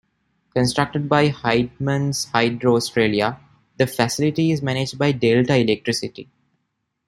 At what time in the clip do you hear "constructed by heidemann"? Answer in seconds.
0.55-2.11